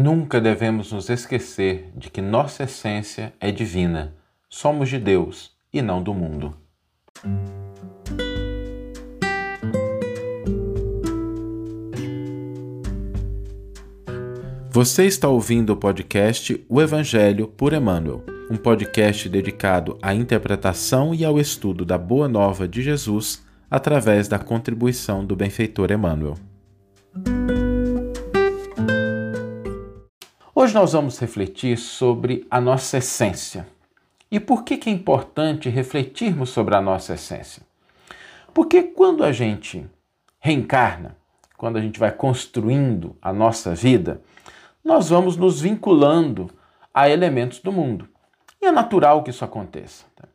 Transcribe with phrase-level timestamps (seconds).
[0.00, 4.14] Nunca devemos nos esquecer de que nossa essência é divina.
[4.48, 6.54] Somos de Deus e não do mundo.
[14.70, 21.24] Você está ouvindo o podcast O Evangelho por Emmanuel, um podcast dedicado à interpretação e
[21.24, 26.36] ao estudo da Boa Nova de Jesus através da contribuição do benfeitor Emmanuel.
[30.68, 33.66] Hoje nós vamos refletir sobre a nossa essência.
[34.30, 37.62] E por que, que é importante refletirmos sobre a nossa essência?
[38.52, 39.86] Porque quando a gente
[40.38, 41.16] reencarna,
[41.56, 44.20] quando a gente vai construindo a nossa vida,
[44.84, 46.50] nós vamos nos vinculando
[46.92, 48.06] a elementos do mundo.
[48.60, 50.04] E é natural que isso aconteça.
[50.14, 50.28] Tá?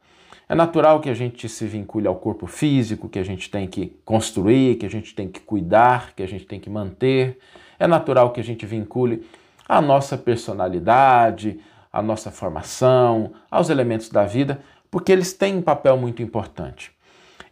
[0.50, 3.96] É natural que a gente se vincule ao corpo físico, que a gente tem que
[4.04, 7.38] construir, que a gente tem que cuidar, que a gente tem que manter.
[7.78, 9.24] É natural que a gente vincule
[9.68, 11.60] a nossa personalidade,
[11.92, 16.92] a nossa formação, aos elementos da vida, porque eles têm um papel muito importante.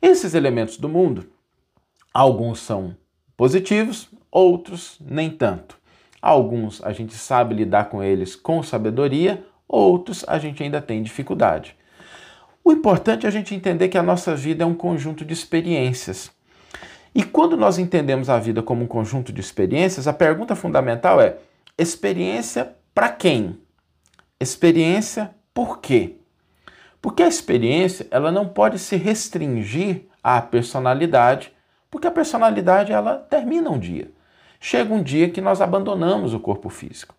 [0.01, 1.29] Esses elementos do mundo,
[2.13, 2.95] alguns são
[3.37, 5.77] positivos, outros nem tanto.
[6.21, 11.75] Alguns a gente sabe lidar com eles com sabedoria, outros a gente ainda tem dificuldade.
[12.63, 16.31] O importante é a gente entender que a nossa vida é um conjunto de experiências.
[17.13, 21.37] E quando nós entendemos a vida como um conjunto de experiências, a pergunta fundamental é:
[21.77, 23.59] experiência para quem?
[24.39, 26.17] Experiência por quê?
[27.01, 31.51] Porque a experiência ela não pode se restringir à personalidade,
[31.89, 34.11] porque a personalidade ela termina um dia
[34.61, 37.15] chega um dia que nós abandonamos o corpo físico.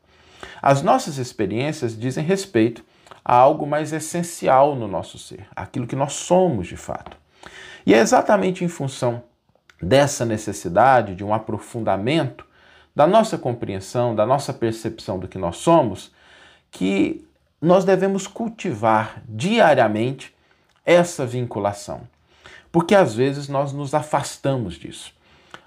[0.62, 2.84] As nossas experiências dizem respeito
[3.24, 7.16] a algo mais essencial no nosso ser, aquilo que nós somos de fato.
[7.84, 9.24] E é exatamente em função
[9.82, 12.46] dessa necessidade de um aprofundamento
[12.94, 16.12] da nossa compreensão, da nossa percepção do que nós somos,
[16.70, 17.26] que
[17.60, 20.34] nós devemos cultivar diariamente
[20.84, 22.02] essa vinculação.
[22.70, 25.14] Porque às vezes nós nos afastamos disso.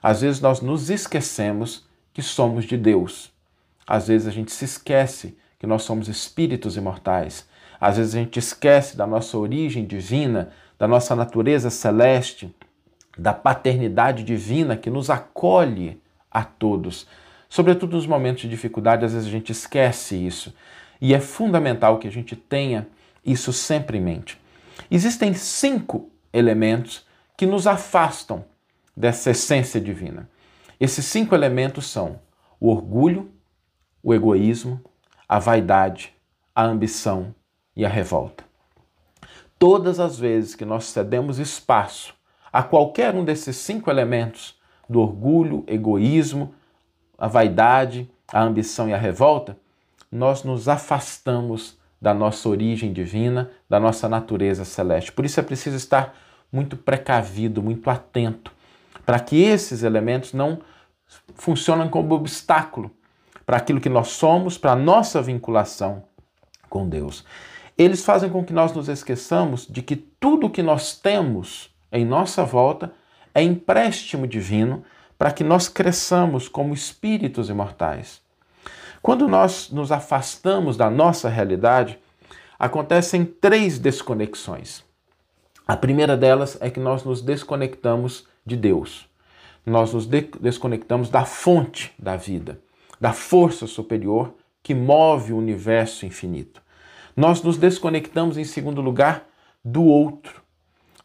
[0.02, 3.32] Às vezes nós nos esquecemos que somos de Deus.
[3.88, 7.48] Às vezes a gente se esquece que nós somos espíritos imortais.
[7.80, 12.54] Às vezes a gente esquece da nossa origem divina, da nossa natureza celeste,
[13.18, 16.02] da paternidade divina que nos acolhe
[16.36, 17.08] a todos.
[17.48, 20.54] Sobretudo nos momentos de dificuldade, às vezes a gente esquece isso.
[21.00, 22.86] E é fundamental que a gente tenha
[23.26, 24.38] isso sempre em mente.
[24.92, 27.06] Existem cinco elementos
[27.38, 28.44] que nos afastam
[28.96, 30.30] dessa essência divina.
[30.78, 32.20] Esses cinco elementos são
[32.60, 33.32] o orgulho,
[34.04, 34.82] o egoísmo,
[35.28, 36.14] a vaidade,
[36.54, 37.34] a ambição
[37.74, 38.44] e a revolta.
[39.58, 42.14] Todas as vezes que nós cedemos espaço
[42.52, 44.60] a qualquer um desses cinco elementos,
[44.90, 46.54] do orgulho, egoísmo,
[47.18, 49.58] a vaidade, a ambição e a revolta,
[50.12, 55.12] nós nos afastamos da nossa origem divina, da nossa natureza celeste.
[55.12, 56.16] Por isso é preciso estar
[56.52, 58.52] muito precavido, muito atento
[59.06, 60.60] para que esses elementos não
[61.36, 62.92] funcionem como obstáculo
[63.46, 66.04] para aquilo que nós somos, para a nossa vinculação
[66.68, 67.24] com Deus.
[67.78, 72.44] Eles fazem com que nós nos esqueçamos de que tudo que nós temos em nossa
[72.44, 72.92] volta
[73.36, 74.84] é empréstimo divino
[75.18, 78.22] para que nós cresçamos como espíritos imortais.
[79.02, 82.00] Quando nós nos afastamos da nossa realidade,
[82.58, 84.84] acontecem três desconexões.
[85.68, 89.08] A primeira delas é que nós nos desconectamos de Deus.
[89.66, 92.60] Nós nos desconectamos da fonte da vida,
[93.00, 96.62] da força superior que move o universo infinito.
[97.16, 99.28] Nós nos desconectamos, em segundo lugar,
[99.64, 100.45] do outro.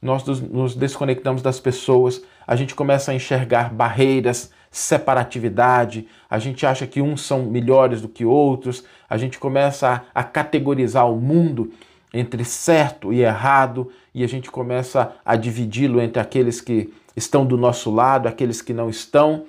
[0.00, 6.86] Nós nos desconectamos das pessoas, a gente começa a enxergar barreiras, separatividade, a gente acha
[6.86, 11.72] que uns são melhores do que outros, a gente começa a, a categorizar o mundo
[12.14, 17.56] entre certo e errado e a gente começa a dividi-lo entre aqueles que estão do
[17.56, 19.44] nosso lado, aqueles que não estão.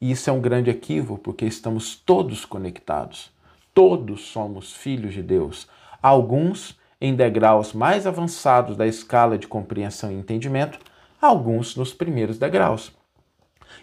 [0.00, 3.30] E isso é um grande equívoco, porque estamos todos conectados.
[3.74, 5.66] Todos somos filhos de Deus.
[6.02, 10.78] Alguns em degraus mais avançados da escala de compreensão e entendimento,
[11.20, 12.92] alguns nos primeiros degraus.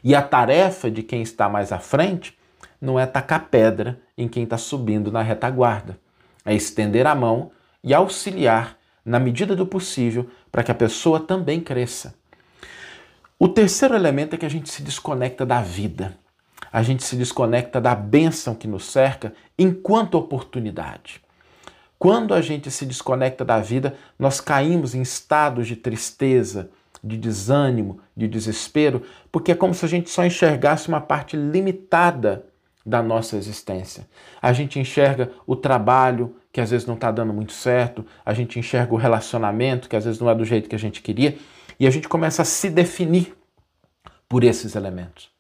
[0.04, 2.38] E a tarefa de quem está mais à frente
[2.82, 5.98] não é tacar pedra em quem está subindo na retaguarda,
[6.46, 7.52] é estender a mão
[7.84, 12.16] e auxiliar, na medida do possível, para que a pessoa também cresça.
[13.38, 16.18] O terceiro elemento é que a gente se desconecta da vida.
[16.72, 21.22] A gente se desconecta da bênção que nos cerca enquanto oportunidade.
[22.04, 26.70] Quando a gente se desconecta da vida, nós caímos em estados de tristeza,
[27.02, 32.46] de desânimo, de desespero, porque é como se a gente só enxergasse uma parte limitada
[32.86, 34.06] da nossa existência.
[34.42, 38.60] A gente enxerga o trabalho que às vezes não está dando muito certo, a gente
[38.60, 41.38] enxerga o relacionamento que às vezes não é do jeito que a gente queria,
[41.80, 43.34] e a gente começa a se definir
[44.28, 45.33] por esses elementos.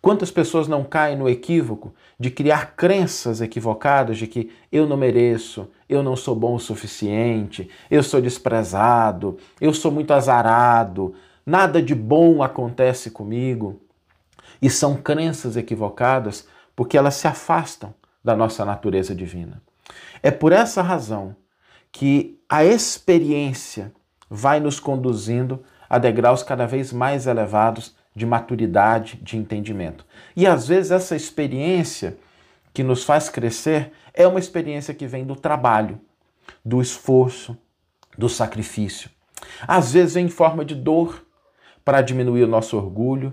[0.00, 5.68] Quantas pessoas não caem no equívoco de criar crenças equivocadas de que eu não mereço,
[5.88, 11.14] eu não sou bom o suficiente, eu sou desprezado, eu sou muito azarado,
[11.44, 13.80] nada de bom acontece comigo.
[14.62, 16.46] E são crenças equivocadas
[16.76, 17.92] porque elas se afastam
[18.24, 19.60] da nossa natureza divina.
[20.22, 21.34] É por essa razão
[21.90, 23.92] que a experiência
[24.30, 30.04] vai nos conduzindo a degraus cada vez mais elevados de maturidade, de entendimento.
[30.36, 32.18] E às vezes essa experiência
[32.74, 36.00] que nos faz crescer é uma experiência que vem do trabalho,
[36.64, 37.56] do esforço,
[38.16, 39.08] do sacrifício.
[39.66, 41.24] Às vezes vem em forma de dor
[41.84, 43.32] para diminuir o nosso orgulho,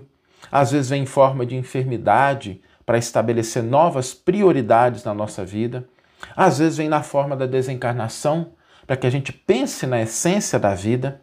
[0.50, 5.88] às vezes vem em forma de enfermidade para estabelecer novas prioridades na nossa vida,
[6.36, 8.52] às vezes vem na forma da desencarnação
[8.86, 11.20] para que a gente pense na essência da vida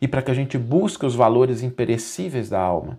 [0.00, 2.98] e para que a gente busque os valores imperecíveis da alma.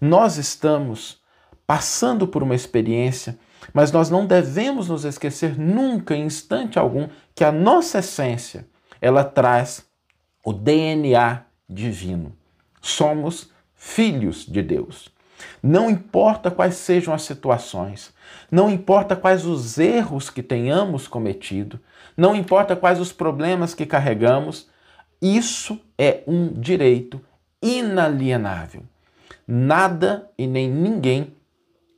[0.00, 1.20] Nós estamos
[1.66, 3.38] passando por uma experiência,
[3.72, 8.66] mas nós não devemos nos esquecer nunca, em instante algum, que a nossa essência,
[9.00, 9.84] ela traz
[10.44, 12.32] o DNA divino.
[12.80, 15.10] Somos filhos de Deus.
[15.62, 18.12] Não importa quais sejam as situações,
[18.50, 21.80] não importa quais os erros que tenhamos cometido,
[22.16, 24.68] não importa quais os problemas que carregamos,
[25.20, 27.20] isso é um direito
[27.62, 28.82] inalienável.
[29.46, 31.34] Nada e nem ninguém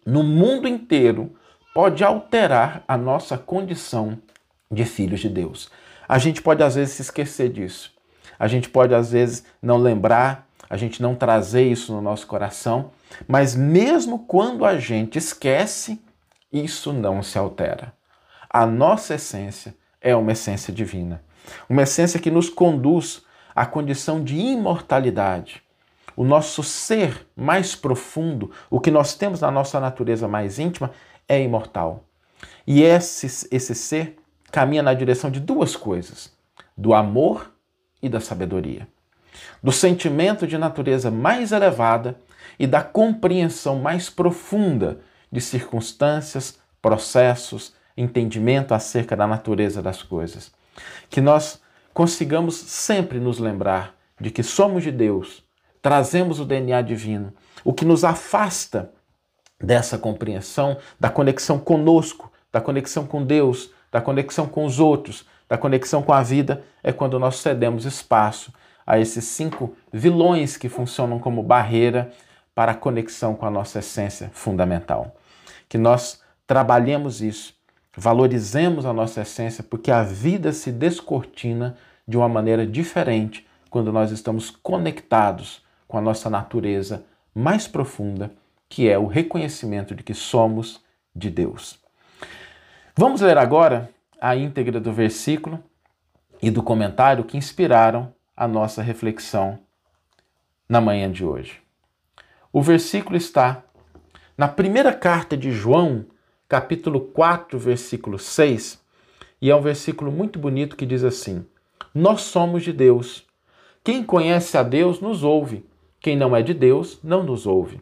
[0.04, 1.34] no mundo inteiro
[1.74, 4.18] pode alterar a nossa condição
[4.70, 5.70] de filhos de Deus.
[6.08, 7.92] A gente pode às vezes se esquecer disso.
[8.38, 12.90] A gente pode às vezes não lembrar, a gente não trazer isso no nosso coração,
[13.28, 16.02] mas mesmo quando a gente esquece,
[16.52, 17.92] isso não se altera.
[18.50, 21.22] A nossa essência é uma essência divina.
[21.68, 23.22] Uma essência que nos conduz
[23.54, 25.62] à condição de imortalidade.
[26.16, 30.90] O nosso ser mais profundo, o que nós temos na nossa natureza mais íntima,
[31.28, 32.04] é imortal.
[32.66, 34.16] E esse, esse ser
[34.50, 36.32] caminha na direção de duas coisas:
[36.76, 37.52] do amor
[38.02, 38.86] e da sabedoria.
[39.62, 42.20] Do sentimento de natureza mais elevada
[42.58, 45.00] e da compreensão mais profunda
[45.30, 50.52] de circunstâncias, processos, entendimento acerca da natureza das coisas
[51.10, 51.60] que nós
[51.92, 55.44] consigamos sempre nos lembrar de que somos de Deus,
[55.80, 57.32] trazemos o DNA divino,
[57.64, 58.92] o que nos afasta
[59.60, 65.58] dessa compreensão, da conexão conosco, da conexão com Deus, da conexão com os outros, da
[65.58, 68.52] conexão com a vida, é quando nós cedemos espaço
[68.86, 72.10] a esses cinco vilões que funcionam como barreira
[72.54, 75.14] para a conexão com a nossa essência fundamental.
[75.68, 77.54] Que nós trabalhemos isso
[77.96, 84.10] Valorizemos a nossa essência porque a vida se descortina de uma maneira diferente quando nós
[84.10, 87.04] estamos conectados com a nossa natureza
[87.34, 88.30] mais profunda,
[88.68, 90.82] que é o reconhecimento de que somos
[91.14, 91.78] de Deus.
[92.96, 93.90] Vamos ler agora
[94.20, 95.62] a íntegra do versículo
[96.40, 99.58] e do comentário que inspiraram a nossa reflexão
[100.68, 101.60] na manhã de hoje.
[102.52, 103.62] O versículo está
[104.36, 106.04] na primeira carta de João,
[106.52, 108.78] capítulo 4, versículo 6,
[109.40, 111.46] e é um versículo muito bonito que diz assim:
[111.94, 113.26] Nós somos de Deus.
[113.82, 115.64] Quem conhece a Deus nos ouve.
[115.98, 117.80] Quem não é de Deus não nos ouve.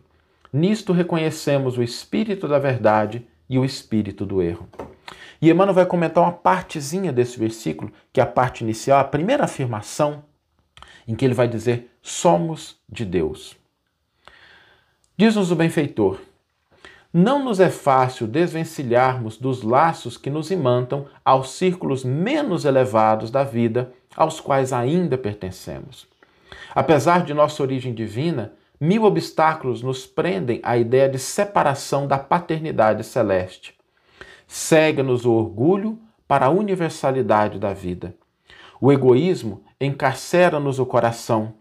[0.52, 4.68] Nisto reconhecemos o espírito da verdade e o espírito do erro.
[5.42, 9.47] E Emmanuel vai comentar uma partezinha desse versículo, que é a parte inicial, a primeira
[9.47, 10.23] afirmação,
[11.09, 13.56] em que ele vai dizer: somos de Deus.
[15.16, 16.21] Diz-nos o benfeitor:
[17.12, 23.43] não nos é fácil desvencilharmos dos laços que nos imantam aos círculos menos elevados da
[23.43, 26.07] vida, aos quais ainda pertencemos.
[26.73, 33.02] Apesar de nossa origem divina, mil obstáculos nos prendem à ideia de separação da paternidade
[33.02, 33.75] celeste.
[34.47, 35.99] Cega-nos o orgulho
[36.29, 38.14] para a universalidade da vida.
[38.81, 41.55] O egoísmo encarcera-nos o coração.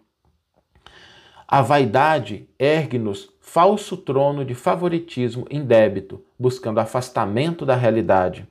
[1.48, 8.48] A vaidade ergue-nos falso trono de favoritismo indébito, buscando afastamento da realidade.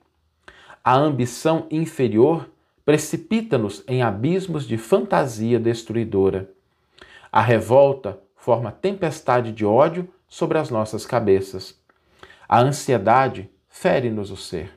[0.83, 2.51] A ambição inferior
[2.85, 6.51] precipita-nos em abismos de fantasia destruidora.
[7.31, 11.79] A revolta forma tempestade de ódio sobre as nossas cabeças.
[12.49, 14.77] A ansiedade fere-nos o ser.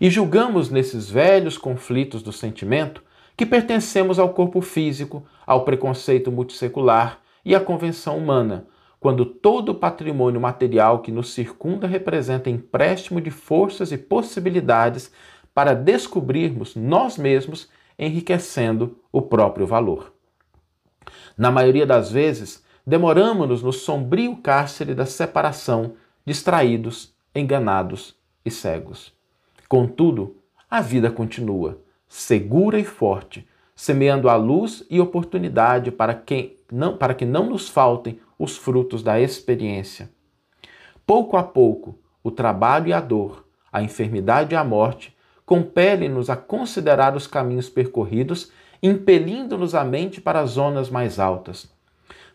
[0.00, 3.02] E julgamos nesses velhos conflitos do sentimento
[3.36, 8.66] que pertencemos ao corpo físico, ao preconceito multissecular e à convenção humana,
[9.06, 15.12] quando todo o patrimônio material que nos circunda representa empréstimo de forças e possibilidades
[15.54, 20.12] para descobrirmos nós mesmos, enriquecendo o próprio valor.
[21.38, 25.92] Na maioria das vezes, demoramos-nos no sombrio cárcere da separação,
[26.26, 29.14] distraídos, enganados e cegos.
[29.68, 30.34] Contudo,
[30.68, 37.14] a vida continua, segura e forte, semeando a luz e oportunidade para, quem não, para
[37.14, 40.10] que não nos faltem os frutos da experiência.
[41.06, 46.36] Pouco a pouco, o trabalho e a dor, a enfermidade e a morte compelem-nos a
[46.36, 48.50] considerar os caminhos percorridos,
[48.82, 51.70] impelindo-nos a mente para as zonas mais altas.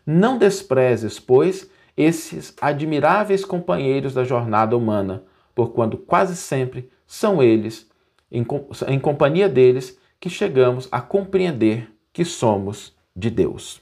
[0.04, 5.24] Não desprezes, pois, esses admiráveis companheiros da jornada humana,
[5.54, 7.86] porquanto quase sempre são eles,
[8.30, 8.46] em,
[8.88, 13.81] em companhia deles, que chegamos a compreender que somos de Deus.